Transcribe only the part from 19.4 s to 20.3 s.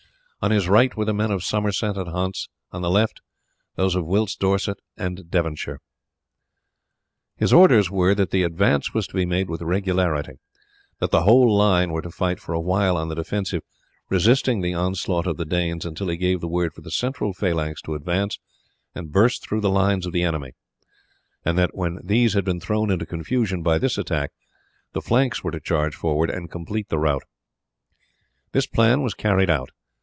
through the lines of the